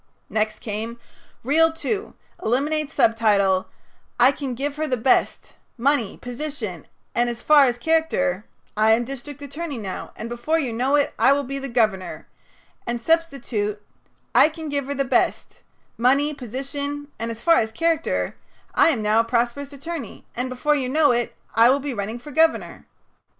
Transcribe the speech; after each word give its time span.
'"Next 0.41 0.61
came: 0.61 0.99
"Reel 1.43 1.71
Two 1.71 2.15
Eliminate 2.43 2.89
subtitle, 2.89 3.67
'I 4.19 4.31
can 4.31 4.55
give 4.55 4.77
her 4.77 4.87
the 4.87 4.97
best 4.97 5.53
money, 5.77 6.17
position, 6.17 6.87
and, 7.13 7.29
as 7.29 7.43
far 7.43 7.65
as 7.65 7.77
character 7.77 8.43
I 8.75 8.93
am 8.93 9.03
district 9.05 9.43
attorney 9.43 9.77
now, 9.77 10.11
and 10.15 10.27
before 10.27 10.57
you 10.57 10.73
know 10.73 10.95
it 10.95 11.13
I 11.19 11.33
will 11.33 11.43
be 11.43 11.59
the 11.59 11.69
governor,' 11.69 12.25
and 12.87 12.99
substitute: 12.99 13.79
'I 14.33 14.49
can 14.49 14.69
give 14.69 14.87
her 14.87 14.95
the 14.95 15.05
best 15.05 15.61
money, 15.99 16.33
position, 16.33 17.09
and, 17.19 17.29
as 17.29 17.39
far 17.41 17.57
as 17.57 17.71
character 17.71 18.35
I 18.73 18.87
am 18.87 19.03
now 19.03 19.19
a 19.19 19.23
prosperous 19.23 19.71
attorney, 19.71 20.25
and 20.35 20.49
before 20.49 20.73
you 20.73 20.89
know 20.89 21.11
it 21.11 21.35
I 21.53 21.69
will 21.69 21.79
be 21.79 21.93
running 21.93 22.17
for 22.17 22.31
governor.'" 22.31 22.87